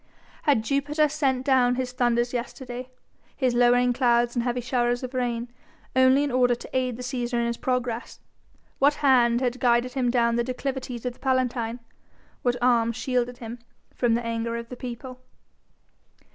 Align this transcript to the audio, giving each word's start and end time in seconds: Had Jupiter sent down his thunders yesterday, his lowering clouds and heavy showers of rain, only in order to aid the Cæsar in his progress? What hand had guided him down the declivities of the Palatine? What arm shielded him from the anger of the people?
Had 0.49 0.63
Jupiter 0.63 1.07
sent 1.07 1.45
down 1.45 1.75
his 1.75 1.91
thunders 1.91 2.33
yesterday, 2.33 2.89
his 3.37 3.53
lowering 3.53 3.93
clouds 3.93 4.35
and 4.35 4.41
heavy 4.41 4.59
showers 4.59 5.03
of 5.03 5.13
rain, 5.13 5.47
only 5.95 6.23
in 6.23 6.31
order 6.31 6.55
to 6.55 6.69
aid 6.75 6.97
the 6.97 7.03
Cæsar 7.03 7.35
in 7.35 7.45
his 7.45 7.55
progress? 7.57 8.19
What 8.79 8.95
hand 9.05 9.41
had 9.41 9.59
guided 9.59 9.93
him 9.93 10.09
down 10.09 10.37
the 10.37 10.43
declivities 10.43 11.05
of 11.05 11.13
the 11.13 11.19
Palatine? 11.19 11.81
What 12.41 12.55
arm 12.63 12.93
shielded 12.93 13.37
him 13.37 13.59
from 13.93 14.15
the 14.15 14.25
anger 14.25 14.55
of 14.57 14.69
the 14.69 14.75
people? 14.75 15.21